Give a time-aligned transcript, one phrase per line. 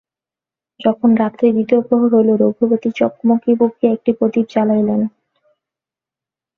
[0.79, 5.01] যখন রাত্রি দ্বিতীয় প্রহর হইল, রঘুপতি চকমকি পুঁকিয়া একটি প্রদীপ জালাইলেন।